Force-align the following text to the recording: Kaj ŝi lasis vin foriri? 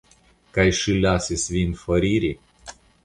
Kaj 0.57 0.63
ŝi 0.77 0.95
lasis 1.03 1.45
vin 1.57 1.77
foriri? 1.83 2.33